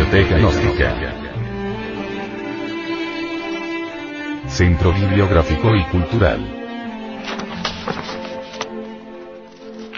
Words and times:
Biblioteca 0.00 0.38
Gnóstica. 0.38 0.96
Centro 4.48 4.94
Bibliográfico 4.94 5.76
y 5.76 5.84
Cultural. 5.84 6.40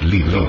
Libro. 0.00 0.48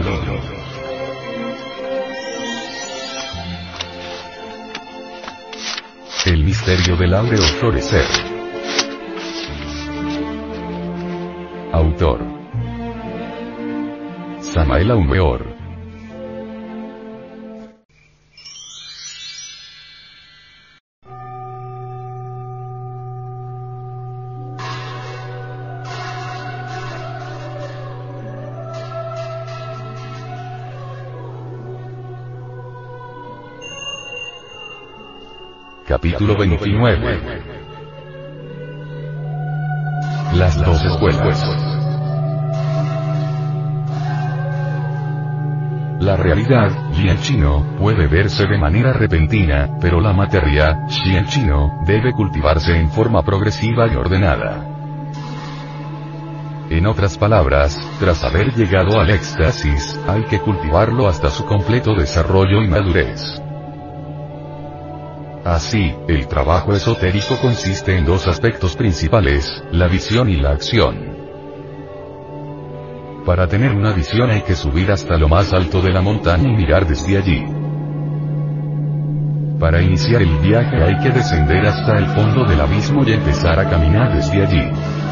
El 6.25 6.43
misterio 6.43 6.97
del 6.97 7.13
áureo 7.13 7.41
florecer. 7.59 8.05
Autor. 11.71 12.19
Samael 14.41 14.89
Aumeor. 14.89 15.52
Capítulo 35.85 36.37
29. 36.37 37.43
Las 40.35 40.63
dos 40.63 40.81
escuelas. 40.85 41.43
La 45.99 46.15
realidad, 46.15 46.71
Lian 46.97 47.17
Chino, 47.19 47.75
puede 47.77 48.07
verse 48.07 48.45
de 48.47 48.57
manera 48.57 48.93
repentina, 48.93 49.77
pero 49.81 49.99
la 49.99 50.13
materia, 50.13 50.87
Xian 50.87 51.25
Chino, 51.25 51.81
debe 51.85 52.13
cultivarse 52.13 52.79
en 52.79 52.89
forma 52.89 53.21
progresiva 53.23 53.85
y 53.91 53.95
ordenada. 53.95 54.65
En 56.69 56.87
otras 56.87 57.17
palabras, 57.17 57.77
tras 57.99 58.23
haber 58.23 58.53
llegado 58.55 59.01
al 59.01 59.09
éxtasis, 59.09 59.99
hay 60.07 60.23
que 60.23 60.39
cultivarlo 60.39 61.09
hasta 61.09 61.29
su 61.29 61.45
completo 61.45 61.93
desarrollo 61.93 62.61
y 62.63 62.69
madurez. 62.69 63.42
Así, 65.45 65.93
el 66.07 66.27
trabajo 66.27 66.71
esotérico 66.71 67.37
consiste 67.37 67.97
en 67.97 68.05
dos 68.05 68.27
aspectos 68.27 68.77
principales, 68.77 69.63
la 69.71 69.87
visión 69.87 70.29
y 70.29 70.37
la 70.37 70.51
acción. 70.51 71.17
Para 73.25 73.47
tener 73.47 73.73
una 73.73 73.91
visión 73.91 74.29
hay 74.29 74.41
que 74.43 74.55
subir 74.55 74.89
hasta 74.89 75.17
lo 75.17 75.27
más 75.27 75.51
alto 75.51 75.81
de 75.81 75.91
la 75.91 76.01
montaña 76.01 76.47
y 76.47 76.55
mirar 76.55 76.87
desde 76.87 77.17
allí. 77.17 77.45
Para 79.59 79.81
iniciar 79.81 80.21
el 80.21 80.39
viaje 80.39 80.81
hay 80.81 80.97
que 80.99 81.09
descender 81.09 81.65
hasta 81.65 81.97
el 81.97 82.05
fondo 82.07 82.45
del 82.45 82.61
abismo 82.61 83.03
y 83.05 83.11
empezar 83.11 83.59
a 83.59 83.69
caminar 83.69 84.15
desde 84.15 84.45
allí. 84.45 85.02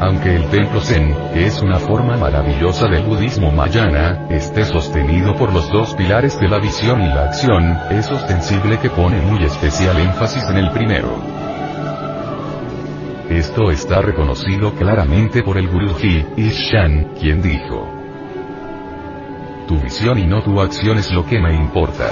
Aunque 0.00 0.34
el 0.34 0.48
templo 0.48 0.80
Zen, 0.80 1.14
que 1.34 1.44
es 1.44 1.60
una 1.60 1.78
forma 1.78 2.16
maravillosa 2.16 2.86
del 2.88 3.04
budismo 3.04 3.52
mayana, 3.52 4.26
esté 4.30 4.64
sostenido 4.64 5.36
por 5.36 5.52
los 5.52 5.70
dos 5.70 5.94
pilares 5.94 6.40
de 6.40 6.48
la 6.48 6.58
visión 6.58 7.02
y 7.02 7.08
la 7.08 7.24
acción, 7.24 7.78
es 7.90 8.10
ostensible 8.10 8.78
que 8.78 8.88
pone 8.88 9.20
muy 9.20 9.44
especial 9.44 9.98
énfasis 9.98 10.44
en 10.48 10.56
el 10.56 10.70
primero. 10.70 11.22
Esto 13.28 13.70
está 13.70 14.00
reconocido 14.00 14.72
claramente 14.72 15.42
por 15.42 15.58
el 15.58 15.68
Guruji, 15.68 16.24
Ishan, 16.34 17.12
quien 17.20 17.42
dijo, 17.42 17.86
Tu 19.68 19.78
visión 19.80 20.18
y 20.18 20.26
no 20.26 20.42
tu 20.42 20.62
acción 20.62 20.96
es 20.96 21.12
lo 21.12 21.26
que 21.26 21.38
me 21.38 21.54
importa. 21.54 22.10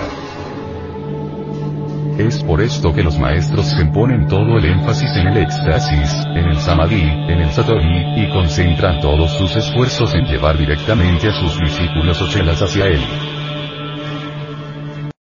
Es 2.18 2.42
por 2.42 2.60
esto 2.60 2.92
que 2.92 3.04
los 3.04 3.16
maestros 3.16 3.64
se 3.66 3.84
ponen 3.94 4.26
todo 4.26 4.58
el 4.58 4.64
énfasis 4.64 5.08
en 5.18 5.28
el 5.28 5.36
éxtasis, 5.36 6.26
en 6.34 6.48
el 6.48 6.58
samadhi, 6.58 7.00
en 7.00 7.38
el 7.38 7.50
satori, 7.52 8.20
y 8.20 8.28
concentran 8.32 9.00
todos 9.00 9.30
sus 9.38 9.54
esfuerzos 9.54 10.12
en 10.14 10.24
llevar 10.24 10.58
directamente 10.58 11.28
a 11.28 11.32
sus 11.32 11.56
discípulos 11.60 12.20
o 12.20 12.26
chelas 12.26 12.60
hacia 12.60 12.86
él. 12.86 13.00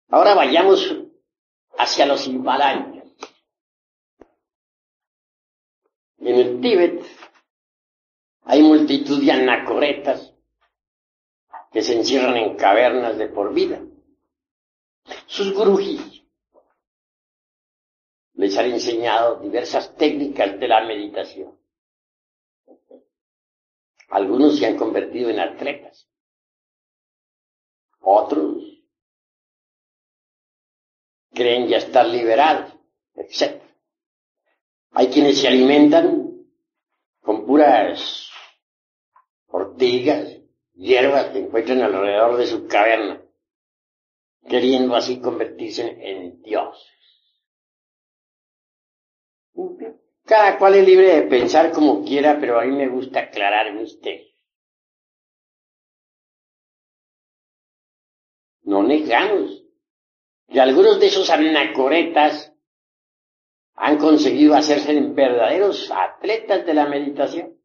Ahora 0.10 0.34
vayamos 0.34 0.96
hacia 1.78 2.08
los 2.08 2.26
Himalayas. 2.26 3.04
En 6.18 6.36
el 6.36 6.60
Tíbet 6.62 7.06
hay 8.44 8.64
multitud 8.64 9.24
de 9.24 9.32
anacoretas 9.34 10.34
que 11.72 11.84
se 11.84 11.96
encierran 11.96 12.38
en 12.38 12.56
cavernas 12.56 13.20
de 13.20 13.28
por 13.28 13.54
vida. 13.54 13.82
Sus 15.28 15.54
gurujis 15.54 16.17
les 18.38 18.56
han 18.58 18.72
enseñado 18.72 19.40
diversas 19.40 19.96
técnicas 19.96 20.60
de 20.60 20.68
la 20.68 20.86
meditación. 20.86 21.58
Algunos 24.10 24.58
se 24.58 24.68
han 24.68 24.78
convertido 24.78 25.30
en 25.30 25.40
atletas. 25.40 26.08
Otros 28.00 28.64
creen 31.34 31.68
ya 31.68 31.78
estar 31.78 32.08
liberados, 32.08 32.74
etc. 33.16 33.62
Hay 34.92 35.08
quienes 35.08 35.42
se 35.42 35.48
alimentan 35.48 36.46
con 37.22 37.46
puras 37.46 38.30
ortigas, 39.48 40.38
hierbas 40.74 41.32
que 41.32 41.40
encuentran 41.40 41.82
alrededor 41.82 42.38
de 42.38 42.46
su 42.46 42.68
caverna, 42.68 43.22
queriendo 44.48 44.96
así 44.96 45.20
convertirse 45.20 45.98
en 46.00 46.42
dioses. 46.44 46.97
Cada 50.26 50.58
cual 50.58 50.76
es 50.76 50.86
libre 50.86 51.16
de 51.16 51.22
pensar 51.24 51.72
como 51.72 52.04
quiera, 52.04 52.38
pero 52.40 52.60
a 52.60 52.66
mí 52.66 52.76
me 52.76 52.90
gusta 52.90 53.22
aclarar 53.22 53.74
misterios. 53.74 54.36
No 58.64 58.84
negamos 58.84 59.64
que 60.50 60.60
algunos 60.60 61.00
de 61.00 61.08
esos 61.08 61.30
anacoretas 61.30 62.54
han 63.76 63.98
conseguido 63.98 64.56
hacerse 64.56 65.00
verdaderos 65.00 65.90
atletas 65.92 66.66
de 66.66 66.74
la 66.74 66.88
meditación. 66.88 67.58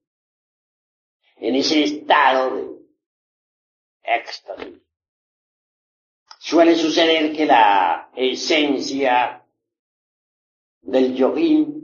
En 1.36 1.56
ese 1.56 1.82
estado 1.82 2.56
de 2.56 2.72
éxtasis. 4.04 4.80
Suele 6.38 6.76
suceder 6.76 7.34
que 7.34 7.47
la 7.47 8.10
esencia 8.14 9.44
del 10.82 11.14
yogín 11.14 11.81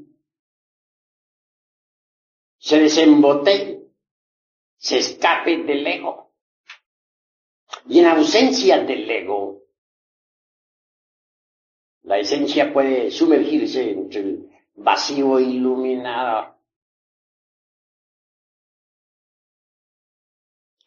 se 2.69 2.79
desembotelle, 2.79 3.89
se 4.77 4.99
escape 4.99 5.57
del 5.65 5.87
ego. 5.87 6.35
Y 7.87 8.01
en 8.01 8.09
ausencia 8.09 8.85
del 8.85 9.11
ego, 9.11 9.63
la 12.03 12.19
esencia 12.19 12.71
puede 12.71 13.11
sumergirse 13.11 13.91
entre 13.91 14.21
el 14.21 14.51
vacío 14.75 15.41
iluminado. 15.41 16.59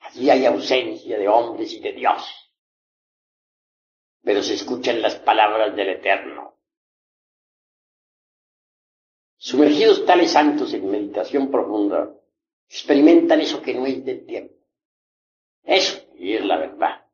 Allí 0.02 0.30
hay 0.30 0.46
ausencia 0.46 1.18
de 1.18 1.28
hombres 1.28 1.74
y 1.74 1.80
de 1.80 1.94
Dios, 1.94 2.54
pero 4.22 4.44
se 4.44 4.54
escuchan 4.54 5.02
las 5.02 5.16
palabras 5.16 5.76
del 5.76 5.90
Eterno. 5.90 6.51
Sumergidos 9.44 10.06
tales 10.06 10.34
santos 10.34 10.72
en 10.72 10.88
meditación 10.88 11.50
profunda, 11.50 12.16
experimentan 12.70 13.42
eso 13.42 13.60
que 13.60 13.74
no 13.74 13.88
es 13.88 14.06
del 14.06 14.24
tiempo. 14.24 14.54
Eso, 15.64 16.00
y 16.16 16.36
es 16.36 16.46
la 16.46 16.58
verdad. 16.58 17.08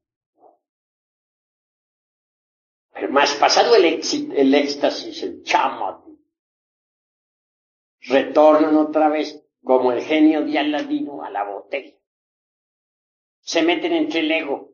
Pero 2.92 3.10
más 3.14 3.34
pasado 3.36 3.78
el, 3.78 3.86
el 3.86 4.56
éxtasis, 4.56 5.24
el 5.24 5.42
chamati, 5.44 6.20
retornan 8.02 8.76
otra 8.76 9.08
vez 9.08 9.42
como 9.64 9.94
el 9.94 10.02
genio 10.02 10.44
de 10.44 10.60
Aladino 10.60 11.24
a 11.24 11.30
la 11.30 11.46
botella. 11.46 11.96
Se 13.40 13.64
meten 13.64 13.94
entre 13.94 14.20
el 14.20 14.32
ego 14.34 14.74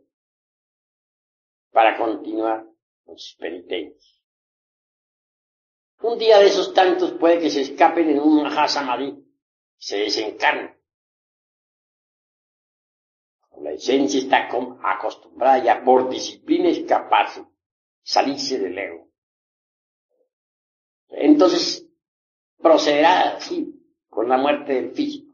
para 1.72 2.00
continuar 2.00 2.66
con 3.06 3.16
sus 3.16 3.36
penitencias. 3.36 4.23
Un 6.04 6.20
día 6.20 6.38
de 6.40 6.48
esos 6.48 6.74
tantos 6.74 7.14
puede 7.14 7.40
que 7.40 7.50
se 7.50 7.62
escapen 7.62 8.10
en 8.10 8.20
un 8.20 8.44
Mahasamadhi, 8.44 9.24
se 9.78 10.00
desencarnen. 10.00 10.78
La 13.62 13.72
esencia 13.72 14.20
está 14.20 14.50
acostumbrada 14.84 15.64
ya 15.64 15.82
por 15.82 16.10
disciplina 16.10 16.68
escaparse, 16.68 17.46
salirse 18.02 18.60
del 18.60 18.78
ego. 18.78 19.08
Entonces 21.08 21.88
procederá 22.58 23.38
así, 23.38 23.74
con 24.10 24.28
la 24.28 24.38
muerte 24.38 24.74
del 24.74 24.92
físico. 24.92 25.34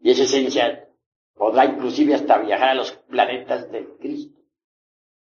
Y 0.00 0.10
esa 0.10 0.24
esencia 0.24 0.88
podrá 1.34 1.66
inclusive 1.66 2.16
hasta 2.16 2.38
viajar 2.38 2.70
a 2.70 2.74
los 2.74 2.90
planetas 2.90 3.70
del 3.70 3.96
Cristo. 3.98 4.39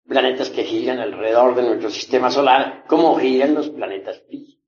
Planetas 0.10 0.50
que 0.50 0.64
giran 0.64 1.00
alrededor 1.00 1.56
de 1.56 1.62
nuestro 1.62 1.90
sistema 1.92 2.32
solar, 2.32 2.84
como 2.88 3.18
giran 3.20 3.54
los 3.54 3.70
planetas 3.70 4.22
físicos. 4.28 4.66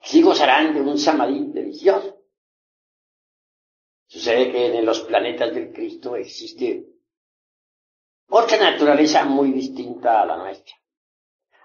Así 0.00 0.22
gozarán 0.22 0.74
de 0.74 0.80
un 0.82 0.98
samadhi 0.98 1.46
delicioso. 1.46 2.18
Sucede 4.06 4.52
que 4.52 4.78
en 4.78 4.84
los 4.84 5.00
planetas 5.00 5.54
del 5.54 5.72
Cristo 5.72 6.16
existe 6.16 6.86
otra 8.28 8.58
naturaleza 8.58 9.24
muy 9.24 9.52
distinta 9.52 10.22
a 10.22 10.26
la 10.26 10.36
nuestra. 10.36 10.74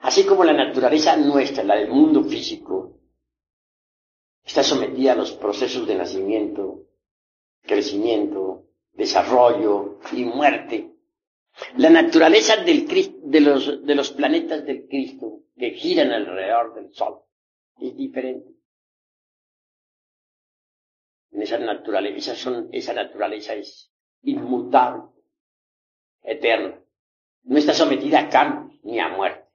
Así 0.01 0.25
como 0.25 0.44
la 0.44 0.54
naturaleza 0.54 1.18
nuestra, 1.18 1.63
la 1.63 1.75
del 1.75 1.89
mundo 1.89 2.24
físico, 2.24 3.00
está 4.44 4.63
sometida 4.63 5.13
a 5.13 5.16
los 5.16 5.33
procesos 5.33 5.88
de 5.88 5.95
nacimiento, 5.95 6.83
crecimiento, 7.63 8.68
desarrollo 8.94 10.00
y 10.12 10.24
muerte. 10.24 10.94
La 11.77 11.89
naturaleza 11.89 12.57
de, 12.57 13.95
los, 13.95 14.11
planetas 14.11 14.65
del 14.65 14.87
Cristo 14.87 15.43
que 15.57 15.71
giran 15.71 16.11
alrededor 16.11 16.73
del 16.73 16.93
Sol 16.93 17.21
es 17.79 17.95
diferente. 17.95 18.51
En 21.31 21.41
esa 21.41 21.57
naturaleza, 21.57 22.35
son, 22.35 22.69
esa 22.71 22.93
naturaleza 22.93 23.53
es 23.53 23.91
inmutable, 24.23 25.03
eterna. 26.23 26.81
No 27.43 27.57
está 27.57 27.73
sometida 27.73 28.21
a 28.21 28.29
cambios 28.29 28.79
ni 28.83 28.99
a 28.99 29.09
muerte. 29.09 29.45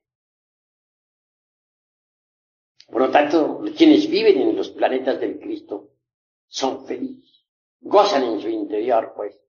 Por 2.86 3.02
lo 3.02 3.10
tanto, 3.10 3.62
quienes 3.76 4.08
viven 4.10 4.40
en 4.40 4.56
los 4.56 4.70
planetas 4.70 5.20
del 5.20 5.38
Cristo 5.38 5.92
son 6.48 6.86
felices, 6.86 7.46
gozan 7.80 8.24
en 8.24 8.40
su 8.40 8.48
interior, 8.48 9.12
pues, 9.14 9.40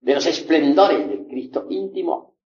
de 0.00 0.14
los 0.14 0.26
esplendores 0.26 1.08
Cristo 1.34 1.66
íntimo 1.68 2.36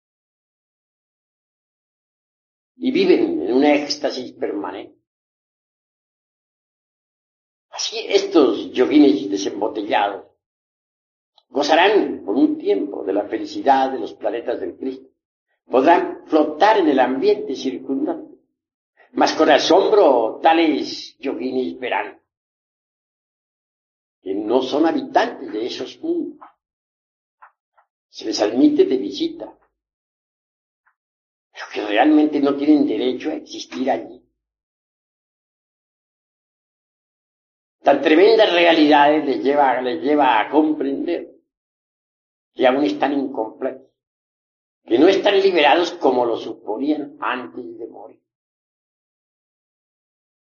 y 2.75 2.91
viven 2.91 3.41
en 3.43 3.53
un 3.53 3.63
éxtasis 3.63 4.31
permanente. 4.33 4.97
Así 7.69 7.99
estos 8.07 8.71
yoguines 8.71 9.29
desembotellados 9.29 10.25
gozarán 11.49 12.23
por 12.25 12.35
un 12.35 12.57
tiempo 12.57 13.03
de 13.03 13.13
la 13.13 13.25
felicidad 13.27 13.91
de 13.91 13.99
los 13.99 14.13
planetas 14.13 14.59
del 14.59 14.75
Cristo. 14.75 15.07
Podrán 15.65 16.25
flotar 16.25 16.79
en 16.79 16.87
el 16.87 16.99
ambiente 16.99 17.55
circundante. 17.55 18.37
Mas 19.11 19.33
con 19.33 19.51
asombro 19.51 20.39
tales 20.41 21.15
yoguines 21.19 21.77
verán 21.77 22.19
que 24.21 24.33
no 24.33 24.63
son 24.63 24.87
habitantes 24.87 25.51
de 25.53 25.65
esos 25.67 25.99
mundos 25.99 26.48
se 28.09 28.25
les 28.25 28.41
admite 28.41 28.85
de 28.85 28.97
visita, 28.97 29.57
pero 31.51 31.65
que 31.71 31.85
realmente 31.87 32.39
no 32.39 32.55
tienen 32.55 32.87
derecho 32.87 33.29
a 33.29 33.35
existir 33.35 33.89
allí. 33.89 34.21
Tan 37.81 38.01
tremendas 38.01 38.51
realidades 38.51 39.25
les 39.25 39.43
lleva, 39.43 39.81
les 39.81 40.01
lleva 40.01 40.39
a 40.39 40.49
comprender 40.49 41.35
que 42.53 42.67
aún 42.67 42.83
están 42.83 43.13
incompletos, 43.13 43.89
que 44.83 44.99
no 44.99 45.07
están 45.07 45.39
liberados 45.39 45.91
como 45.93 46.25
lo 46.25 46.37
suponían 46.37 47.17
antes 47.19 47.77
de 47.77 47.87
morir. 47.87 48.21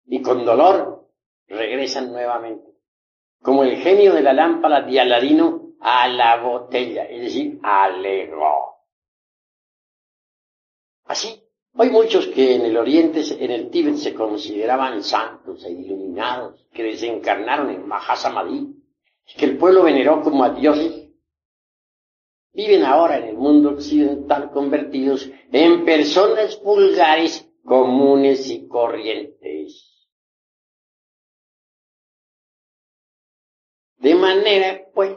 Y 0.06 0.22
con 0.22 0.44
dolor 0.44 1.10
regresan 1.48 2.12
nuevamente, 2.12 2.72
como 3.42 3.64
el 3.64 3.78
genio 3.78 4.14
de 4.14 4.24
la 4.24 4.34
lámpara 4.34 4.82
de 4.82 5.00
Aladino 5.00 5.61
a 5.82 6.08
la 6.08 6.42
botella, 6.42 7.06
es 7.06 7.22
decir, 7.22 7.60
al 7.64 8.06
ego. 8.06 8.76
Así, 11.06 11.44
hay 11.74 11.90
muchos 11.90 12.28
que 12.28 12.56
en 12.56 12.62
el 12.66 12.78
Oriente, 12.78 13.22
en 13.44 13.52
el 13.52 13.70
Tíbet, 13.70 13.96
se 13.96 14.14
consideraban 14.14 15.04
santos 15.04 15.66
e 15.66 15.72
iluminados, 15.72 16.68
que 16.72 16.84
desencarnaron 16.84 17.72
en 17.72 17.88
Mahasamadhi, 17.88 18.76
que 19.36 19.46
el 19.46 19.58
pueblo 19.58 19.84
veneró 19.84 20.22
como 20.22 20.44
a 20.44 20.52
dioses, 20.52 21.10
viven 22.54 22.84
ahora 22.84 23.18
en 23.18 23.24
el 23.30 23.38
mundo 23.38 23.72
occidental 23.72 24.52
convertidos 24.52 25.30
en 25.52 25.84
personas 25.84 26.62
vulgares, 26.62 27.50
comunes 27.64 28.50
y 28.50 28.68
corrientes. 28.68 30.08
De 33.98 34.16
manera, 34.16 34.82
pues, 34.94 35.16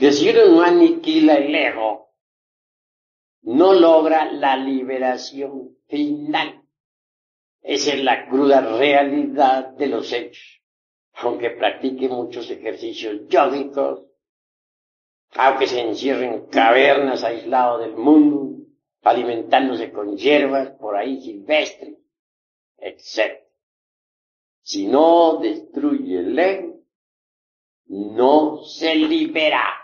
que 0.00 0.12
si 0.12 0.30
uno 0.30 0.46
no 0.46 0.62
aniquila 0.62 1.34
el 1.34 1.54
ego, 1.54 2.14
no 3.42 3.74
logra 3.74 4.32
la 4.32 4.56
liberación 4.56 5.76
final. 5.88 6.62
Esa 7.60 7.92
es 7.92 8.02
la 8.02 8.26
cruda 8.26 8.78
realidad 8.78 9.68
de 9.74 9.88
los 9.88 10.10
hechos. 10.10 10.62
Aunque 11.12 11.50
practique 11.50 12.08
muchos 12.08 12.50
ejercicios 12.50 13.28
yógicos, 13.28 14.06
aunque 15.32 15.66
se 15.66 15.82
encierre 15.82 16.24
en 16.28 16.46
cavernas 16.46 17.22
aislados 17.22 17.82
del 17.82 17.94
mundo, 17.94 18.56
alimentándose 19.02 19.92
con 19.92 20.16
hierbas 20.16 20.70
por 20.78 20.96
ahí 20.96 21.20
silvestres, 21.20 21.98
etc. 22.78 23.38
Si 24.62 24.86
no 24.86 25.36
destruye 25.36 26.20
el 26.20 26.38
ego, 26.38 26.80
no 27.84 28.64
se 28.64 28.94
libera. 28.94 29.79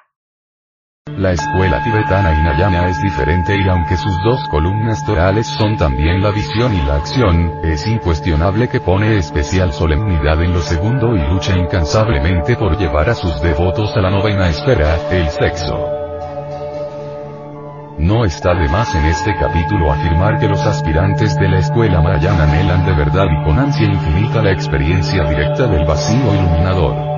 La 1.14 1.30
escuela 1.30 1.82
tibetana 1.82 2.34
Hinayana 2.34 2.88
es 2.88 3.00
diferente 3.00 3.56
y 3.56 3.66
aunque 3.68 3.96
sus 3.96 4.12
dos 4.24 4.40
columnas 4.50 5.02
torales 5.06 5.46
son 5.46 5.76
también 5.78 6.20
la 6.20 6.30
visión 6.30 6.74
y 6.74 6.82
la 6.82 6.96
acción, 6.96 7.52
es 7.62 7.86
incuestionable 7.86 8.68
que 8.68 8.80
pone 8.80 9.16
especial 9.16 9.72
solemnidad 9.72 10.42
en 10.42 10.52
lo 10.52 10.60
segundo 10.60 11.16
y 11.16 11.20
lucha 11.20 11.56
incansablemente 11.56 12.56
por 12.56 12.76
llevar 12.76 13.08
a 13.08 13.14
sus 13.14 13.40
devotos 13.40 13.96
a 13.96 14.00
la 14.00 14.10
novena 14.10 14.48
esfera, 14.48 14.96
el 15.10 15.28
sexo. 15.30 15.78
No 17.98 18.26
está 18.26 18.52
de 18.54 18.68
más 18.68 18.94
en 18.94 19.06
este 19.06 19.34
capítulo 19.36 19.92
afirmar 19.92 20.38
que 20.38 20.48
los 20.48 20.60
aspirantes 20.66 21.34
de 21.36 21.48
la 21.48 21.60
escuela 21.60 22.02
Mahayana 22.02 22.42
anhelan 22.42 22.84
de 22.84 22.92
verdad 22.92 23.26
y 23.30 23.44
con 23.44 23.58
ansia 23.58 23.86
infinita 23.86 24.42
la 24.42 24.50
experiencia 24.50 25.24
directa 25.24 25.66
del 25.66 25.86
vacío 25.86 26.34
iluminador. 26.34 27.15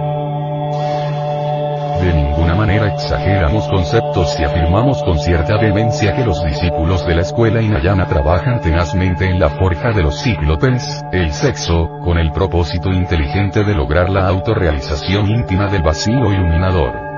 De 2.01 2.15
ninguna 2.15 2.55
manera 2.55 2.95
exageramos 2.95 3.67
conceptos 3.69 4.33
si 4.35 4.45
afirmamos 4.45 5.03
con 5.03 5.19
cierta 5.19 5.57
vehemencia 5.57 6.15
que 6.15 6.25
los 6.25 6.45
discípulos 6.45 7.05
de 7.07 7.17
la 7.17 7.23
escuela 7.23 7.61
Inayana 7.61 8.07
trabajan 8.07 8.61
tenazmente 8.61 9.29
en 9.29 9.41
la 9.41 9.51
forja 9.51 9.91
de 9.91 10.03
los 10.03 10.23
cíclopes, 10.23 11.05
el 11.13 11.33
sexo, 11.33 11.89
con 12.05 12.19
el 12.19 12.31
propósito 12.31 12.91
inteligente 12.91 13.65
de 13.65 13.75
lograr 13.75 14.11
la 14.11 14.29
autorrealización 14.29 15.29
íntima 15.29 15.67
del 15.67 15.83
vacío 15.83 16.33
iluminador. 16.33 17.09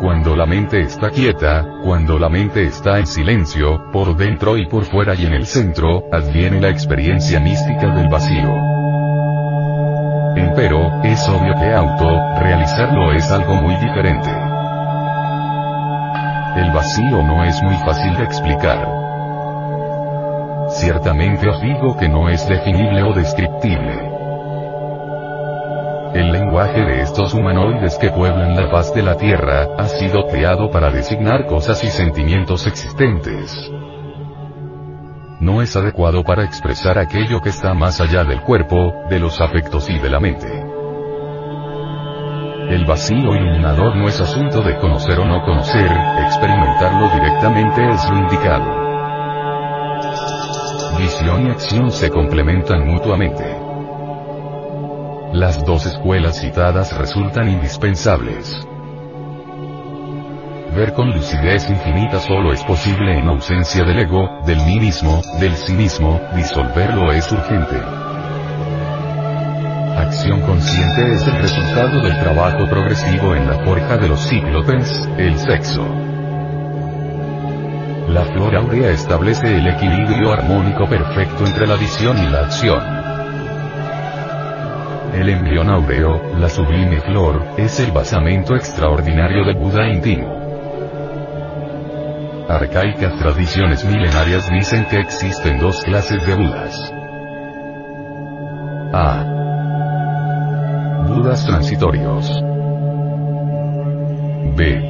Cuando 0.00 0.34
la 0.34 0.46
mente 0.46 0.80
está 0.80 1.10
quieta, 1.10 1.64
cuando 1.84 2.18
la 2.18 2.28
mente 2.28 2.64
está 2.64 2.98
en 2.98 3.06
silencio, 3.06 3.90
por 3.92 4.16
dentro 4.16 4.56
y 4.56 4.66
por 4.66 4.84
fuera 4.84 5.14
y 5.14 5.24
en 5.24 5.34
el 5.34 5.46
centro, 5.46 6.02
adviene 6.10 6.60
la 6.60 6.70
experiencia 6.70 7.38
mística 7.38 7.94
del 7.94 8.08
vacío. 8.08 8.71
Pero, 10.54 11.02
es 11.02 11.28
obvio 11.28 11.54
que 11.54 11.72
auto, 11.72 12.38
realizarlo 12.40 13.12
es 13.12 13.30
algo 13.30 13.54
muy 13.54 13.74
diferente. 13.76 14.30
El 16.56 16.70
vacío 16.72 17.22
no 17.22 17.44
es 17.44 17.62
muy 17.62 17.74
fácil 17.76 18.16
de 18.16 18.24
explicar. 18.24 18.86
Ciertamente 20.68 21.48
os 21.48 21.60
digo 21.60 21.96
que 21.96 22.08
no 22.08 22.28
es 22.28 22.46
definible 22.48 23.02
o 23.02 23.12
descriptible. 23.12 24.10
El 26.14 26.30
lenguaje 26.30 26.80
de 26.80 27.00
estos 27.00 27.32
humanoides 27.32 27.96
que 27.98 28.10
pueblan 28.10 28.54
la 28.54 28.70
paz 28.70 28.92
de 28.94 29.02
la 29.02 29.16
Tierra, 29.16 29.68
ha 29.78 29.88
sido 29.88 30.26
creado 30.26 30.70
para 30.70 30.90
designar 30.90 31.46
cosas 31.46 31.82
y 31.84 31.88
sentimientos 31.88 32.66
existentes 32.66 33.72
no 35.42 35.60
es 35.60 35.74
adecuado 35.74 36.22
para 36.22 36.44
expresar 36.44 36.98
aquello 36.98 37.40
que 37.40 37.48
está 37.48 37.74
más 37.74 38.00
allá 38.00 38.22
del 38.22 38.42
cuerpo, 38.42 38.94
de 39.10 39.18
los 39.18 39.40
afectos 39.40 39.90
y 39.90 39.98
de 39.98 40.08
la 40.08 40.20
mente. 40.20 40.46
El 42.70 42.84
vacío 42.86 43.34
iluminador 43.34 43.96
no 43.96 44.06
es 44.06 44.20
asunto 44.20 44.62
de 44.62 44.78
conocer 44.78 45.18
o 45.18 45.24
no 45.24 45.44
conocer, 45.44 45.90
experimentarlo 46.26 47.10
directamente 47.12 47.90
es 47.90 48.08
lo 48.08 48.18
indicado. 48.18 48.82
Visión 50.96 51.48
y 51.48 51.50
acción 51.50 51.90
se 51.90 52.08
complementan 52.08 52.86
mutuamente. 52.86 53.44
Las 55.32 55.64
dos 55.64 55.86
escuelas 55.86 56.40
citadas 56.40 56.96
resultan 56.96 57.48
indispensables. 57.48 58.64
Ver 60.74 60.94
con 60.94 61.10
lucidez 61.10 61.68
infinita 61.68 62.18
solo 62.18 62.50
es 62.50 62.64
posible 62.64 63.18
en 63.18 63.28
ausencia 63.28 63.84
del 63.84 63.98
ego, 63.98 64.40
del 64.46 64.58
mismo, 64.64 65.20
del 65.38 65.54
sí 65.54 65.74
mismo, 65.74 66.18
disolverlo 66.34 67.12
es 67.12 67.30
urgente. 67.30 67.76
Acción 69.98 70.40
consciente 70.40 71.12
es 71.12 71.26
el 71.26 71.36
resultado 71.42 72.00
del 72.00 72.18
trabajo 72.18 72.66
progresivo 72.70 73.34
en 73.34 73.48
la 73.48 73.62
forja 73.66 73.98
de 73.98 74.08
los 74.08 74.26
cíclopes, 74.26 75.08
el 75.18 75.38
sexo. 75.38 75.86
La 78.08 78.24
flor 78.24 78.56
áurea 78.56 78.92
establece 78.92 79.54
el 79.54 79.66
equilibrio 79.66 80.32
armónico 80.32 80.88
perfecto 80.88 81.44
entre 81.44 81.66
la 81.66 81.76
visión 81.76 82.16
y 82.16 82.30
la 82.30 82.40
acción. 82.40 82.82
El 85.12 85.28
embrión 85.28 85.68
áureo, 85.68 86.22
la 86.38 86.48
sublime 86.48 86.98
flor, 87.02 87.44
es 87.58 87.78
el 87.78 87.92
basamento 87.92 88.56
extraordinario 88.56 89.44
de 89.44 89.52
Buda 89.52 89.86
íntimo. 89.86 90.41
Arcaicas 92.48 93.16
tradiciones 93.18 93.84
milenarias 93.84 94.50
dicen 94.50 94.84
que 94.86 94.98
existen 94.98 95.58
dos 95.58 95.82
clases 95.82 96.26
de 96.26 96.34
Budas. 96.34 96.92
A. 98.92 99.24
Budas 101.06 101.46
transitorios. 101.46 102.42
B. 104.56 104.80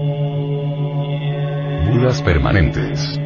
Budas 1.90 2.22
permanentes. 2.22 3.18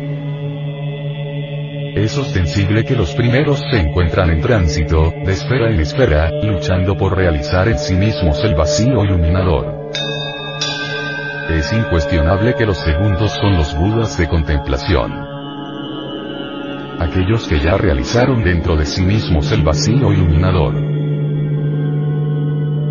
Es 1.94 2.18
ostensible 2.18 2.84
que 2.84 2.96
los 2.96 3.14
primeros 3.14 3.60
se 3.70 3.80
encuentran 3.80 4.30
en 4.30 4.40
tránsito, 4.40 5.12
de 5.24 5.32
esfera 5.32 5.70
en 5.70 5.80
esfera, 5.80 6.30
luchando 6.42 6.96
por 6.96 7.16
realizar 7.16 7.68
en 7.68 7.78
sí 7.78 7.94
mismos 7.94 8.42
el 8.44 8.54
vacío 8.54 9.04
iluminador. 9.04 9.75
Es 11.48 11.72
incuestionable 11.72 12.54
que 12.54 12.66
los 12.66 12.76
segundos 12.78 13.30
son 13.30 13.56
los 13.56 13.72
Budas 13.76 14.18
de 14.18 14.28
contemplación. 14.28 15.12
Aquellos 16.98 17.46
que 17.46 17.60
ya 17.60 17.76
realizaron 17.76 18.42
dentro 18.42 18.76
de 18.76 18.84
sí 18.84 19.02
mismos 19.02 19.52
el 19.52 19.62
vacío 19.62 20.12
iluminador. 20.12 20.74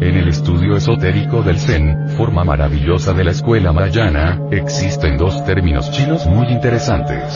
En 0.01 0.15
el 0.15 0.29
estudio 0.29 0.77
esotérico 0.77 1.41
del 1.41 1.57
Zen, 1.57 2.09
forma 2.17 2.45
maravillosa 2.45 3.11
de 3.11 3.25
la 3.25 3.31
escuela 3.31 3.73
mayana, 3.73 4.39
existen 4.51 5.17
dos 5.17 5.43
términos 5.45 5.91
chinos 5.91 6.25
muy 6.25 6.47
interesantes. 6.47 7.33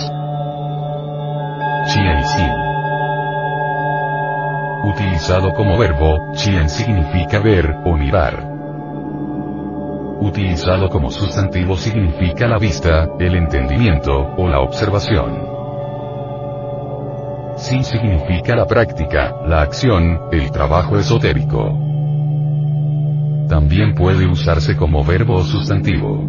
Chien 1.87 2.17
y 2.17 2.23
Xin. 2.23 2.51
Utilizado 4.93 5.53
como 5.53 5.77
verbo, 5.77 6.31
Chien 6.35 6.69
significa 6.69 7.39
ver, 7.39 7.75
o 7.83 7.97
mirar. 7.97 8.48
Utilizado 10.21 10.89
como 10.89 11.09
sustantivo 11.09 11.77
significa 11.77 12.45
la 12.45 12.57
vista, 12.57 13.07
el 13.19 13.35
entendimiento, 13.35 14.11
o 14.37 14.49
la 14.49 14.59
observación. 14.59 15.47
Sin 17.55 17.83
significa 17.85 18.53
la 18.55 18.65
práctica, 18.65 19.33
la 19.45 19.61
acción, 19.61 20.19
el 20.31 20.51
trabajo 20.51 20.97
esotérico. 20.97 21.71
También 23.47 23.95
puede 23.95 24.27
usarse 24.27 24.75
como 24.75 25.05
verbo 25.05 25.35
o 25.35 25.43
sustantivo. 25.43 26.27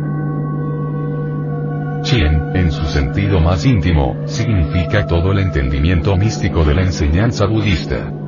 Chien, 2.02 2.52
en 2.54 2.70
su 2.70 2.84
sentido 2.86 3.40
más 3.40 3.66
íntimo, 3.66 4.16
significa 4.24 5.06
todo 5.06 5.32
el 5.32 5.40
entendimiento 5.40 6.16
místico 6.16 6.64
de 6.64 6.74
la 6.74 6.82
enseñanza 6.82 7.46
budista. 7.46 8.19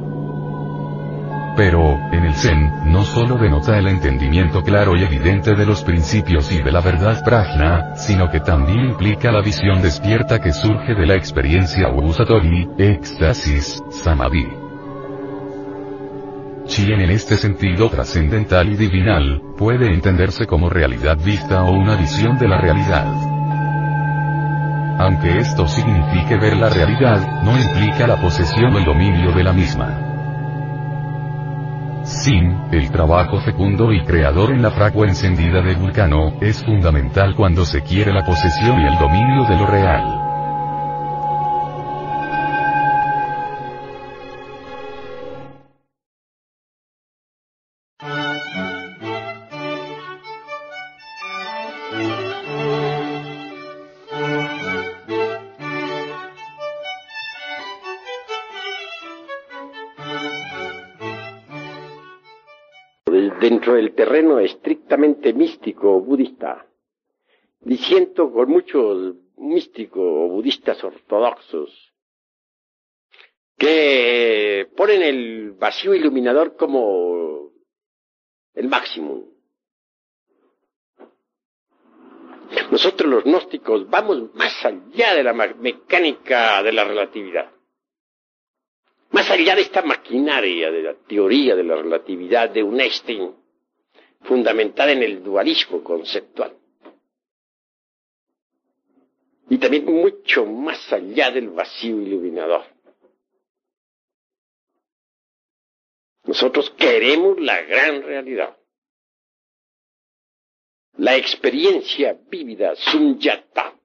Pero, 1.55 1.99
en 2.11 2.25
el 2.25 2.35
Zen, 2.35 2.91
no 2.91 3.05
solo 3.05 3.37
denota 3.37 3.79
el 3.79 3.87
entendimiento 3.87 4.63
claro 4.63 4.97
y 4.97 5.03
evidente 5.03 5.55
de 5.55 5.67
los 5.67 5.83
principios 5.83 6.51
y 6.51 6.63
de 6.63 6.73
la 6.73 6.81
verdad 6.81 7.23
prajna, 7.23 7.95
sino 7.95 8.31
que 8.31 8.41
también 8.41 8.87
implica 8.87 9.31
la 9.31 9.43
visión 9.43 9.83
despierta 9.83 10.41
que 10.41 10.53
surge 10.53 10.95
de 10.95 11.07
la 11.07 11.15
experiencia 11.15 11.91
Usatori, 11.91 12.69
éxtasis, 12.79 13.83
samadhi. 13.91 14.47
Chien 16.65 17.01
en 17.01 17.11
este 17.11 17.37
sentido 17.37 17.91
trascendental 17.91 18.73
y 18.73 18.77
divinal, 18.77 19.43
puede 19.59 19.93
entenderse 19.93 20.47
como 20.47 20.71
realidad 20.71 21.19
vista 21.23 21.65
o 21.65 21.73
una 21.73 21.97
visión 21.97 22.39
de 22.39 22.49
la 22.49 22.63
realidad. 22.63 23.07
Aunque 25.01 25.39
esto 25.39 25.67
signifique 25.67 26.39
ver 26.39 26.57
la 26.57 26.71
realidad, 26.71 27.43
no 27.43 27.61
implica 27.61 28.07
la 28.07 28.17
posesión 28.17 28.75
o 28.75 28.79
el 28.79 28.85
dominio 28.85 29.33
de 29.33 29.43
la 29.43 29.53
misma. 29.53 30.12
Sin, 32.05 32.69
el 32.73 32.91
trabajo 32.91 33.41
fecundo 33.41 33.93
y 33.93 34.05
creador 34.05 34.51
en 34.51 34.61
la 34.61 34.73
fragua 34.73 35.07
encendida 35.07 35.63
de 35.63 35.77
Vulcano, 35.77 36.35
es 36.41 36.65
fundamental 36.65 37.37
cuando 37.37 37.65
se 37.65 37.83
quiere 37.83 38.13
la 38.13 38.25
posesión 38.25 38.81
y 38.81 38.87
el 38.87 38.99
dominio 38.99 39.45
de 39.45 39.57
lo 39.57 39.67
real. 39.67 40.23
Dentro 63.63 63.75
del 63.77 63.95
terreno 63.95 64.41
estrictamente 64.41 65.33
místico 65.33 66.01
budista, 66.01 66.67
diciendo 67.61 68.33
con 68.33 68.51
muchos 68.51 69.15
místicos 69.37 70.29
budistas 70.31 70.83
ortodoxos 70.83 71.95
que 73.57 74.69
ponen 74.77 75.03
el 75.03 75.53
vacío 75.53 75.95
iluminador 75.95 76.57
como 76.57 77.53
el 78.55 78.69
máximo. 78.69 79.29
Nosotros 82.73 83.09
los 83.09 83.23
gnósticos 83.23 83.89
vamos 83.89 84.35
más 84.35 84.65
allá 84.65 85.15
de 85.15 85.23
la 85.23 85.35
mecánica 85.35 86.65
de 86.65 86.73
la 86.73 86.83
relatividad. 86.83 87.49
Más 89.13 89.31
allá 89.31 89.55
de 89.55 89.63
esta 89.63 89.83
maquinaria 89.83 90.73
de 90.73 90.83
la 90.83 90.95
teoría 90.95 91.55
de 91.55 91.63
la 91.63 91.77
relatividad 91.77 92.51
de 92.51 92.61
Einstein, 92.63 93.42
fundamentada 94.25 94.93
en 94.93 95.03
el 95.03 95.23
dualismo 95.23 95.83
conceptual. 95.83 96.57
Y 99.49 99.59
también 99.59 99.85
mucho 99.85 100.47
más 100.47 100.93
allá 100.93 101.31
del 101.31 101.51
vacío 101.51 102.01
iluminador. 102.01 102.65
Nosotros 106.25 106.71
queremos 106.71 107.39
la 107.41 107.61
gran 107.63 108.03
realidad. 108.03 108.57
La 110.97 111.17
experiencia 111.17 112.19
vívida, 112.29 112.75
sunyata. 112.77 113.79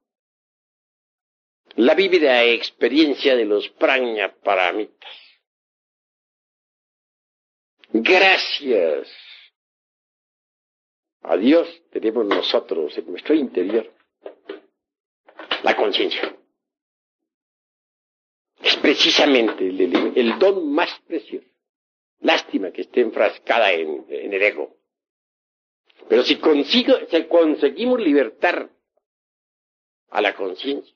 La 1.75 1.95
vívida 1.95 2.43
experiencia 2.43 3.35
de 3.35 3.45
los 3.45 3.67
prajna 3.69 4.33
paramitas. 4.43 5.11
Gracias 7.91 9.26
a 11.27 11.35
Dios 11.35 11.67
tenemos 11.91 12.25
nosotros 12.25 12.97
en 12.97 13.11
nuestro 13.11 13.35
interior 13.35 13.91
la 15.63 15.75
conciencia. 15.75 16.33
Es 18.61 18.77
precisamente 18.77 19.67
el, 19.67 20.39
don 20.39 20.71
más 20.71 20.89
precioso. 21.05 21.47
Lástima 22.21 22.71
que 22.71 22.81
esté 22.81 23.01
enfrascada 23.01 23.71
en, 23.73 24.05
en 24.09 24.33
el 24.33 24.41
ego. 24.41 24.77
Pero 26.07 26.23
si, 26.23 26.37
consigo, 26.37 26.93
si 27.09 27.23
conseguimos 27.25 27.99
libertar 27.99 28.69
a 30.09 30.21
la 30.21 30.33
conciencia, 30.33 30.95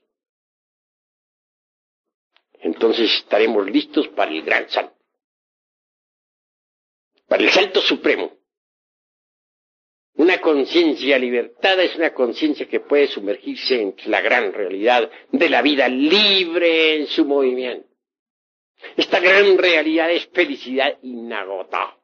entonces 2.54 3.14
estaremos 3.16 3.70
listos 3.70 4.08
para 4.10 4.32
el 4.32 4.44
gran 4.44 4.70
salto. 4.70 4.96
Para 7.28 7.44
el 7.44 7.50
salto 7.50 7.82
supremo. 7.82 8.41
Una 10.16 10.42
conciencia 10.42 11.18
libertada 11.18 11.84
es 11.84 11.96
una 11.96 12.14
conciencia 12.14 12.68
que 12.68 12.82
puede 12.82 13.08
sumergirse 13.08 13.82
en 13.82 13.96
la 14.06 14.22
gran 14.22 14.54
realidad 14.54 15.10
de 15.32 15.50
la 15.50 15.62
vida 15.62 15.88
libre 15.88 16.98
en 16.98 17.08
su 17.08 17.26
movimiento. 17.26 17.88
Esta 18.98 19.20
gran 19.20 19.58
realidad 19.58 20.12
es 20.12 20.28
felicidad 20.28 20.98
inagotable. 21.04 22.00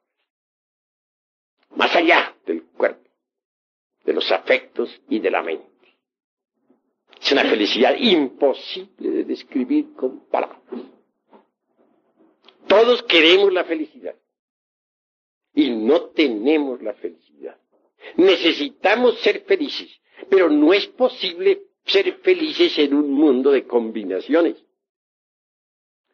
Más 1.75 1.95
allá 1.95 2.35
del 2.45 2.63
cuerpo, 2.63 3.09
de 4.03 4.13
los 4.13 4.31
afectos 4.31 5.01
y 5.09 5.19
de 5.19 5.31
la 5.31 5.43
mente. 5.43 5.65
Es 7.21 7.31
una 7.31 7.43
felicidad 7.43 7.95
imposible 7.97 9.09
de 9.09 9.23
describir 9.25 9.93
con 9.95 10.27
palabras. 10.27 10.61
Todos 12.67 13.03
queremos 13.03 13.51
la 13.51 13.63
felicidad 13.63 14.15
y 15.53 15.71
no 15.71 16.09
tenemos 16.09 16.81
la 16.81 16.93
felicidad. 16.93 17.57
Necesitamos 18.15 19.19
ser 19.19 19.43
felices, 19.45 19.89
pero 20.29 20.49
no 20.49 20.73
es 20.73 20.87
posible 20.87 21.63
ser 21.85 22.19
felices 22.19 22.77
en 22.79 22.93
un 22.93 23.11
mundo 23.11 23.51
de 23.51 23.65
combinaciones. 23.65 24.63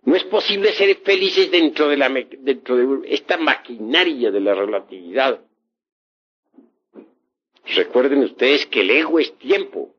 No 0.04 0.16
es 0.16 0.24
posible 0.26 0.74
ser 0.74 0.98
felices 0.98 1.50
dentro 1.50 1.88
de, 1.88 1.98
la, 1.98 2.10
dentro 2.10 2.76
de 2.76 3.14
esta 3.14 3.38
maquinaria 3.38 4.32
de 4.32 4.42
la 4.42 4.54
relatividad. 4.54 5.42
Recuerden 7.66 8.20
ustedes 8.24 8.66
que 8.66 8.82
el 8.82 8.92
ego 8.92 9.20
es 9.20 9.38
tiempo. 9.38 9.96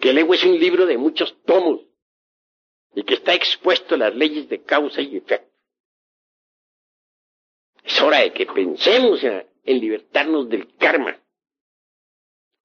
que 0.00 0.10
el 0.10 0.18
ego 0.18 0.32
es 0.32 0.44
un 0.44 0.58
libro 0.58 0.86
de 0.86 0.96
muchos 0.96 1.36
tomos 1.44 1.80
y 2.94 3.02
que 3.02 3.14
está 3.14 3.34
expuesto 3.34 3.94
a 3.94 3.98
las 3.98 4.14
leyes 4.14 4.48
de 4.48 4.62
causa 4.62 5.00
y 5.00 5.16
efecto. 5.16 5.52
Es 7.84 8.00
hora 8.00 8.20
de 8.20 8.32
que 8.32 8.46
pensemos 8.46 9.22
en, 9.24 9.44
libertarnos 9.74 10.48
del 10.48 10.74
karma, 10.76 11.20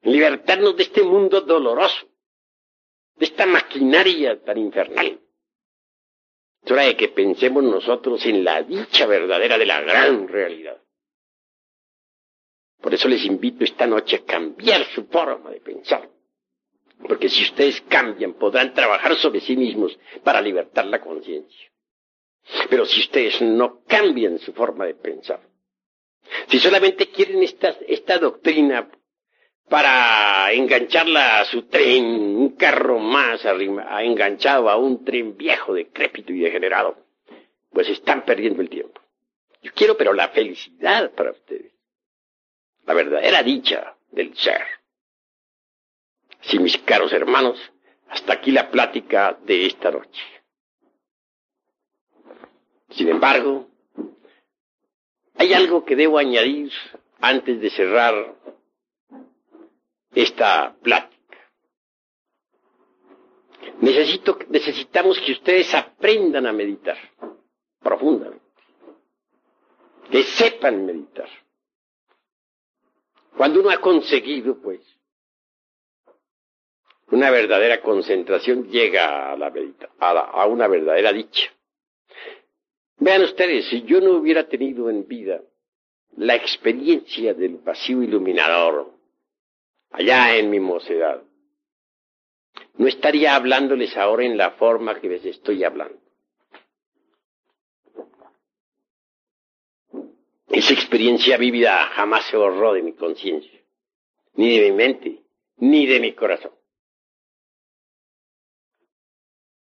en 0.02 0.12
libertarnos 0.12 0.76
de 0.76 0.84
este 0.84 1.04
mundo 1.04 1.42
doloroso, 1.42 2.08
de 3.16 3.26
esta 3.26 3.46
maquinaria 3.46 4.42
tan 4.44 4.58
infernal. 4.58 5.20
Es 6.64 6.72
hora 6.72 6.84
de 6.84 6.96
que 6.96 7.10
pensemos 7.10 7.64
nosotros 7.64 8.26
en 8.26 8.44
la 8.44 8.64
dicha 8.64 9.06
verdadera 9.06 9.58
de 9.58 9.66
la 9.66 9.82
gran 9.82 10.28
realidad. 10.28 10.82
Por 12.82 12.94
eso 12.94 13.08
les 13.08 13.26
invito 13.26 13.64
esta 13.64 13.88
noche 13.88 14.18
a 14.18 14.26
cambiar 14.26 14.86
su 14.94 15.06
forma 15.06 15.52
de 15.52 15.62
pensar. 15.62 16.10
Porque 17.08 17.28
si 17.30 17.44
ustedes 17.44 17.82
cambian, 17.82 18.34
podrán 18.34 18.74
trabajar 18.74 19.16
sobre 19.16 19.42
sí 19.42 19.58
mismos 19.58 19.98
para 20.24 20.42
libertar 20.42 20.86
la 20.86 21.02
conciencia. 21.02 21.72
Pero 22.70 22.86
si 22.86 23.02
ustedes 23.02 23.42
no 23.42 23.84
cambian 23.86 24.38
su 24.40 24.54
forma 24.54 24.86
de 24.86 24.96
pensar, 24.96 25.42
si 26.48 26.60
solamente 26.60 27.10
quieren 27.10 27.44
esta, 27.44 28.18
doctrina 28.18 28.90
para 29.70 30.52
engancharla 30.52 31.40
a 31.40 31.46
su 31.46 31.64
tren, 31.64 32.06
un 32.06 32.56
carro 32.56 33.00
más 33.00 33.46
enganchado 33.46 34.70
a 34.70 34.78
un 34.78 35.04
tren 35.04 35.36
viejo, 35.38 35.74
decrépito 35.74 36.32
y 36.34 36.40
degenerado, 36.40 36.98
pues 37.72 37.90
están 37.90 38.24
perdiendo 38.24 38.62
el 38.62 38.70
tiempo. 38.70 39.02
Yo 39.62 39.72
quiero 39.74 39.98
pero 39.98 40.14
la 40.14 40.30
felicidad 40.30 41.12
para 41.12 41.32
ustedes, 41.32 41.72
la 42.86 42.94
verdadera 42.94 43.42
dicha 43.42 43.96
del 44.12 44.36
ser. 44.36 44.62
Sí, 46.42 46.60
mis 46.60 46.78
caros 46.80 47.14
hermanos, 47.14 47.58
hasta 48.10 48.34
aquí 48.34 48.52
la 48.52 48.70
plática 48.70 49.38
de 49.44 49.66
esta 49.66 49.90
noche. 49.92 50.22
Sin 52.90 53.08
embargo, 53.08 53.70
hay 55.44 55.54
algo 55.54 55.84
que 55.84 55.96
debo 55.96 56.18
añadir 56.18 56.72
antes 57.20 57.60
de 57.60 57.70
cerrar 57.70 58.34
esta 60.16 60.74
plática. 60.82 61.38
Necesitamos 63.82 65.20
que 65.20 65.34
ustedes 65.34 65.74
aprendan 65.74 66.48
a 66.48 66.54
meditar 66.54 66.98
profundamente, 67.82 68.42
que 70.10 70.24
sepan 70.24 70.86
meditar. 70.86 71.28
Cuando 73.36 73.60
uno 73.60 73.70
ha 73.70 73.82
conseguido, 73.82 74.62
pues, 74.62 74.80
una 77.08 77.30
verdadera 77.32 77.82
concentración 77.82 78.70
llega 78.70 79.34
a, 79.34 79.38
la, 79.38 79.52
a, 80.00 80.10
a 80.10 80.46
una 80.46 80.68
verdadera 80.68 81.12
dicha. 81.12 81.52
Vean 83.04 83.22
ustedes, 83.24 83.66
si 83.66 83.82
yo 83.84 84.00
no 84.00 84.12
hubiera 84.14 84.48
tenido 84.48 84.90
en 84.90 85.06
vida 85.06 85.42
la 86.16 86.36
experiencia 86.36 87.34
del 87.34 87.58
vacío 87.58 88.02
iluminador 88.02 88.94
allá 89.92 90.38
en 90.38 90.50
mi 90.50 90.62
mocedad, 90.62 91.22
no 92.78 92.88
estaría 92.88 93.36
hablándoles 93.36 93.98
ahora 93.98 94.24
en 94.24 94.38
la 94.38 94.52
forma 94.52 95.02
que 95.02 95.10
les 95.10 95.26
estoy 95.26 95.66
hablando. 95.66 96.00
Esa 100.48 100.74
experiencia 100.74 101.36
vívida 101.36 101.88
jamás 101.88 102.26
se 102.28 102.38
borró 102.38 102.72
de 102.74 102.84
mi 102.84 102.94
conciencia, 102.94 103.60
ni 104.36 104.58
de 104.58 104.72
mi 104.72 104.78
mente, 104.78 105.24
ni 105.58 105.86
de 105.88 106.00
mi 106.00 106.14
corazón. 106.14 106.54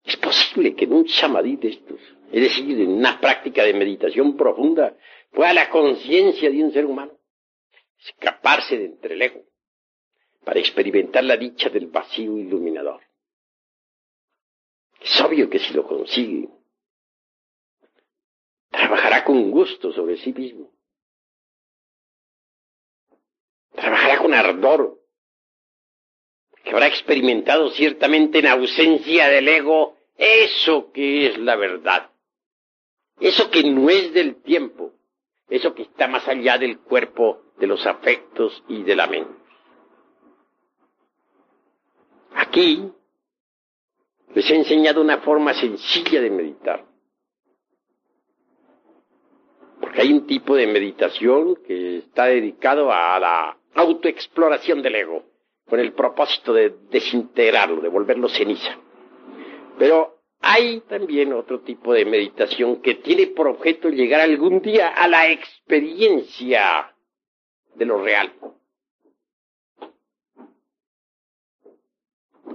Es 0.06 0.16
posible 0.16 0.74
que 0.76 0.86
en 0.86 0.94
un 0.94 1.10
samadhi 1.10 1.58
de 1.58 1.68
estos, 1.70 2.00
es 2.32 2.42
decir, 2.42 2.82
en 2.82 2.90
una 2.90 3.20
práctica 3.20 3.64
de 3.64 3.74
meditación 3.74 4.36
profunda, 4.36 4.96
pueda 5.32 5.54
la 5.54 5.70
conciencia 5.70 6.50
de 6.50 6.64
un 6.64 6.72
ser 6.72 6.86
humano 6.86 7.18
escaparse 8.00 8.78
de 8.78 8.86
entre 8.86 9.16
el 9.16 9.22
ego 9.22 9.44
para 10.44 10.60
experimentar 10.60 11.24
la 11.24 11.38
dicha 11.38 11.70
del 11.70 11.88
vacío 11.88 12.38
iluminador. 12.38 13.02
Es 15.02 15.22
obvio 15.22 15.50
que 15.50 15.60
si 15.60 15.74
lo 15.74 15.88
consigue, 15.88 16.50
trabajará 18.70 19.24
con 19.24 19.52
gusto 19.52 19.92
sobre 19.92 20.18
sí 20.18 20.34
mismo. 20.34 20.72
Trabajará 23.74 24.18
con 24.18 24.34
ardor, 24.34 25.00
que 26.64 26.72
habrá 26.72 26.88
experimentado 26.88 27.70
ciertamente 27.72 28.40
en 28.40 28.48
ausencia 28.48 29.28
del 29.30 29.48
ego 29.48 29.98
eso 30.18 30.92
que 30.92 31.28
es 31.28 31.38
la 31.38 31.56
verdad. 31.56 32.10
Eso 33.20 33.50
que 33.50 33.64
no 33.64 33.90
es 33.90 34.14
del 34.14 34.42
tiempo. 34.42 34.94
Eso 35.50 35.74
que 35.74 35.84
está 35.84 36.08
más 36.08 36.28
allá 36.28 36.58
del 36.58 36.80
cuerpo, 36.80 37.42
de 37.58 37.68
los 37.68 37.86
afectos 37.86 38.64
y 38.68 38.84
de 38.84 38.96
la 38.96 39.08
mente. 39.08 39.34
Aquí 42.34 42.92
les 44.34 44.50
he 44.52 44.56
enseñado 44.56 45.02
una 45.02 45.20
forma 45.20 45.54
sencilla 45.54 46.22
de 46.22 46.30
meditar. 46.30 46.86
Porque 49.80 50.02
hay 50.02 50.12
un 50.12 50.28
tipo 50.28 50.56
de 50.56 50.68
meditación 50.68 51.56
que 51.66 52.00
está 52.00 52.26
dedicado 52.26 52.92
a 52.92 53.20
la 53.20 53.58
autoexploración 53.74 54.82
del 54.82 54.96
ego, 54.96 55.24
con 55.68 55.80
el 55.80 55.94
propósito 55.94 56.54
de 56.54 56.76
desintegrarlo, 56.90 57.82
de 57.82 57.90
volverlo 57.90 58.28
ceniza. 58.28 58.78
Pero 59.78 60.17
hay 60.40 60.82
también 60.82 61.34
otro 61.34 61.62
tipo 61.62 61.94
de 61.94 62.06
meditación 62.06 62.82
que 62.82 62.96
tiene 62.96 63.28
por 63.28 63.48
objeto 63.48 63.90
llegar 63.90 64.22
algún 64.22 64.62
día 64.62 64.90
a 64.90 65.08
la 65.08 65.30
experiencia 65.30 66.96
de 67.76 67.86
lo 67.86 68.02
real. 68.02 68.34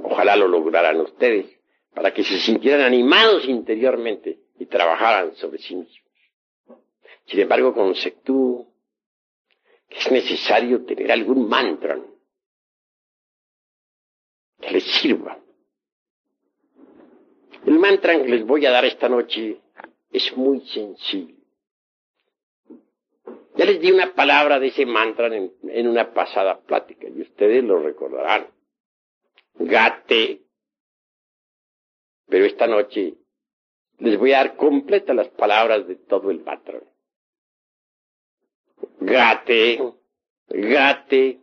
Ojalá 0.03 0.37
lo 0.37 0.49
lograran 0.49 1.01
ustedes, 1.01 1.47
para 1.95 2.12
que 2.12 2.25
se 2.25 2.38
sintieran 2.38 2.83
animados 2.83 3.47
interiormente 3.47 4.40
y 4.59 4.66
trabajaran 4.66 5.35
sobre 5.37 5.59
sí 5.59 5.77
mismos. 5.77 6.01
Sin 7.27 7.40
embargo, 7.40 7.75
conceptúo 7.75 8.73
que 9.88 9.99
es 9.99 10.11
necesario 10.11 10.85
tener 10.85 11.12
algún 11.12 11.49
mantra 11.49 12.01
que 14.61 14.71
les 14.71 14.85
sirva 14.85 15.38
el 17.66 17.79
mantra 17.79 18.20
que 18.20 18.29
les 18.29 18.44
voy 18.44 18.66
a 18.66 18.70
dar 18.70 18.85
esta 18.85 19.09
noche 19.09 19.61
es 20.11 20.37
muy 20.37 20.61
sencillo. 20.68 21.37
Ya 23.55 23.66
les 23.66 23.81
di 23.81 23.90
una 23.90 24.14
palabra 24.14 24.59
de 24.59 24.68
ese 24.68 24.87
mantra 24.87 25.29
en, 25.29 25.87
una 25.87 26.12
pasada 26.12 26.59
plática 26.61 27.07
y 27.09 27.20
ustedes 27.20 27.62
lo 27.62 27.81
recordarán. 27.81 28.46
Gate. 29.55 30.40
Pero 32.29 32.44
esta 32.46 32.66
noche 32.66 33.14
les 33.98 34.18
voy 34.18 34.33
a 34.33 34.38
dar 34.38 34.57
completas 34.57 35.14
las 35.14 35.29
palabras 35.29 35.87
de 35.87 35.96
todo 35.96 36.31
el 36.31 36.40
mantra. 36.40 36.81
Gate, 39.01 39.92
gate, 40.48 41.40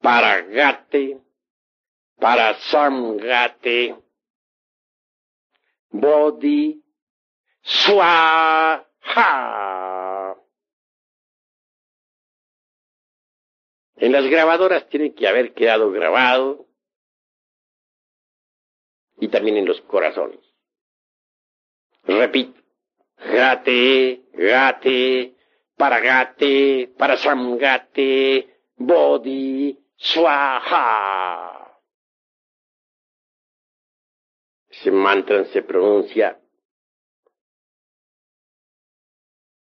para 0.00 0.40
gate, 0.42 1.20
Bodhi 5.92 6.82
Swaha. 7.62 8.86
En 13.96 14.10
las 14.10 14.26
grabadoras 14.26 14.88
tiene 14.88 15.14
que 15.14 15.28
haber 15.28 15.54
quedado 15.54 15.92
grabado 15.92 16.66
y 19.20 19.28
también 19.28 19.58
en 19.58 19.66
los 19.66 19.80
corazones. 19.82 20.40
Repito, 22.02 22.60
gate, 23.18 24.24
gate, 24.32 25.36
para 25.76 26.00
gate, 26.00 26.92
para 26.98 27.16
samgate, 27.16 28.58
bodhi, 28.76 29.78
swaha. 29.94 31.61
Ese 34.82 34.90
mantra 34.90 35.44
se 35.44 35.62
pronuncia 35.62 36.40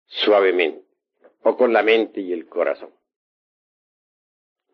suavemente, 0.06 0.86
o 1.42 1.56
con 1.56 1.72
la 1.72 1.82
mente 1.82 2.20
y 2.20 2.32
el 2.32 2.48
corazón. 2.48 2.94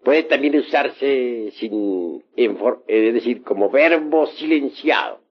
Puede 0.02 0.24
también 0.24 0.58
usarse 0.58 1.50
sin, 1.52 2.22
es 2.36 3.14
decir, 3.14 3.42
como 3.42 3.70
verbo 3.70 4.26
silenciado. 4.26 5.22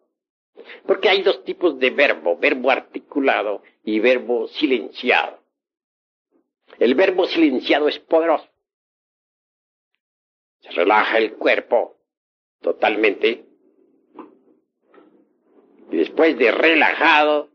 Porque 0.87 1.09
hay 1.09 1.21
dos 1.21 1.43
tipos 1.43 1.77
de 1.77 1.91
verbo, 1.91 2.35
verbo 2.37 2.71
articulado 2.71 3.61
y 3.83 3.99
verbo 3.99 4.47
silenciado. 4.47 5.43
El 6.79 6.95
verbo 6.95 7.27
silenciado 7.27 7.87
es 7.87 7.99
poderoso. 7.99 8.49
Se 10.61 10.71
relaja 10.71 11.19
el 11.19 11.35
cuerpo, 11.35 11.97
totalmente. 12.61 13.52
Y 15.93 15.97
después 15.97 16.35
de 16.39 16.51
relajado, 16.51 17.51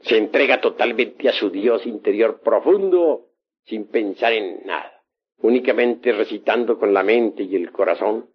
se 0.00 0.16
entrega 0.16 0.60
totalmente 0.60 1.28
a 1.28 1.32
su 1.32 1.48
Dios 1.48 1.86
interior 1.86 2.40
profundo, 2.40 3.28
sin 3.66 3.86
pensar 3.86 4.32
en 4.32 4.66
nada, 4.66 5.00
únicamente 5.38 6.10
recitando 6.10 6.76
con 6.76 6.92
la 6.92 7.04
mente 7.04 7.44
y 7.44 7.54
el 7.54 7.70
corazón 7.70 8.28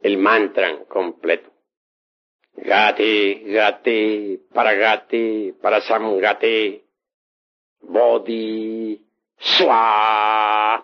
el 0.00 0.16
mantra 0.16 0.86
completo. 0.86 1.50
Gate, 2.54 3.42
gate, 3.44 4.40
para 4.54 4.72
gate, 4.72 5.54
para 5.60 5.82
samgate, 5.82 6.82
bodhi, 7.80 9.06
swa, 9.36 10.82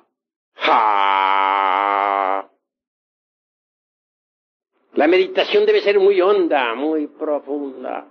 La 5.02 5.08
meditación 5.08 5.66
debe 5.66 5.80
ser 5.80 5.98
muy 5.98 6.20
honda, 6.20 6.76
muy 6.76 7.08
profunda. 7.08 8.08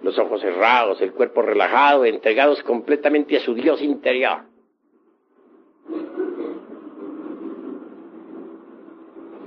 Los 0.00 0.18
ojos 0.18 0.42
cerrados, 0.42 1.00
el 1.00 1.14
cuerpo 1.14 1.40
relajado, 1.40 2.04
entregados 2.04 2.62
completamente 2.64 3.38
a 3.38 3.40
su 3.40 3.54
Dios 3.54 3.80
interior. 3.80 4.44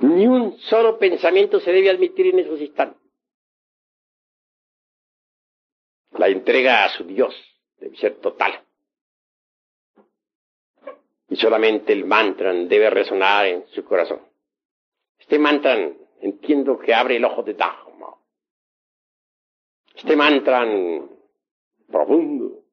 Ni 0.01 0.25
un 0.25 0.57
solo 0.57 0.97
pensamiento 0.97 1.59
se 1.59 1.71
debe 1.71 1.91
admitir 1.91 2.33
en 2.33 2.39
esos 2.39 2.59
instantes. 2.59 2.99
La 6.17 6.29
entrega 6.29 6.85
a 6.85 6.89
su 6.89 7.03
Dios 7.03 7.35
debe 7.77 7.95
ser 7.97 8.15
total. 8.15 8.59
Y 11.29 11.35
solamente 11.35 11.93
el 11.93 12.05
mantra 12.05 12.51
debe 12.51 12.89
resonar 12.89 13.45
en 13.45 13.67
su 13.67 13.85
corazón. 13.85 14.21
Este 15.19 15.37
mantra 15.37 15.91
entiendo 16.21 16.77
que 16.77 16.93
abre 16.93 17.17
el 17.17 17.25
ojo 17.25 17.43
de 17.43 17.53
Dharma. 17.53 18.15
Este 19.95 20.15
mantra 20.15 20.65
profundo 21.87 22.65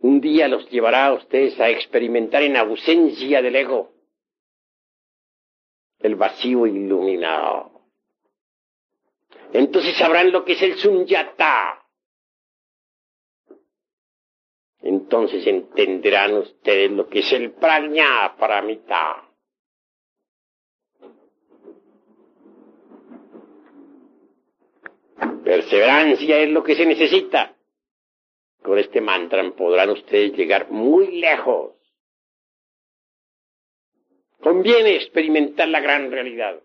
un 0.00 0.20
día 0.20 0.48
los 0.48 0.68
llevará 0.70 1.06
a 1.06 1.14
ustedes 1.14 1.60
a 1.60 1.68
experimentar 1.68 2.42
en 2.42 2.56
ausencia 2.56 3.42
del 3.42 3.56
ego 3.56 3.92
el 5.98 6.14
vacío 6.14 6.66
iluminado. 6.66 7.82
Entonces 9.52 9.96
sabrán 9.98 10.32
lo 10.32 10.44
que 10.44 10.52
es 10.52 10.62
el 10.62 10.78
sunyata. 10.78 11.84
Entonces 14.80 15.46
entenderán 15.46 16.38
ustedes 16.38 16.90
lo 16.90 17.06
que 17.06 17.18
es 17.18 17.32
el 17.32 17.52
prajna 17.52 18.34
paramita. 18.38 19.29
Perseverancia 25.50 26.38
es 26.38 26.48
lo 26.50 26.62
que 26.62 26.76
se 26.76 26.86
necesita. 26.86 27.56
Con 28.62 28.78
este 28.78 29.00
mantra 29.00 29.42
podrán 29.50 29.90
ustedes 29.90 30.32
llegar 30.34 30.70
muy 30.70 31.18
lejos. 31.18 31.74
Conviene 34.40 34.94
experimentar 34.94 35.66
la 35.66 35.80
gran 35.80 36.08
realidad. 36.08 36.62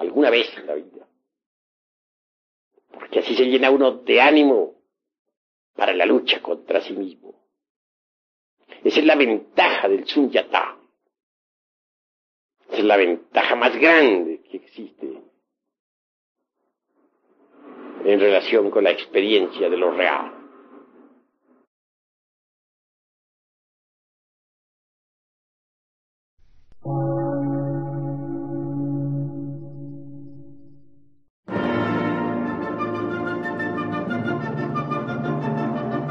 Alguna 0.00 0.30
vez 0.30 0.48
en 0.56 0.66
la 0.66 0.74
vida. 0.74 1.06
Porque 2.90 3.20
así 3.20 3.36
se 3.36 3.44
llena 3.44 3.70
uno 3.70 3.92
de 3.92 4.20
ánimo 4.20 4.74
para 5.76 5.94
la 5.94 6.06
lucha 6.06 6.42
contra 6.42 6.80
sí 6.80 6.92
mismo. 6.92 7.40
Esa 8.82 8.98
es 8.98 9.06
la 9.06 9.14
ventaja 9.14 9.88
del 9.88 10.08
Sunyata. 10.08 10.76
Esa 12.68 12.78
es 12.78 12.84
la 12.84 12.96
ventaja 12.96 13.54
más 13.54 13.76
grande 13.76 14.42
que 14.42 14.56
existe 14.56 15.35
en 18.06 18.20
relación 18.20 18.70
con 18.70 18.84
la 18.84 18.92
experiencia 18.92 19.68
de 19.68 19.76
lo 19.76 19.90
real. 19.90 20.32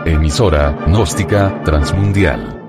Emisora, 0.05 0.77
gnóstica, 0.87 1.63
transmundial. 1.63 2.61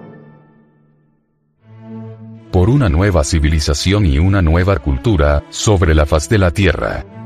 Por 2.52 2.70
una 2.70 2.88
nueva 2.88 3.24
civilización 3.24 4.06
y 4.06 4.18
una 4.20 4.40
nueva 4.40 4.78
cultura, 4.78 5.42
sobre 5.50 5.94
la 5.94 6.06
faz 6.06 6.28
de 6.28 6.38
la 6.38 6.52
Tierra. 6.52 7.25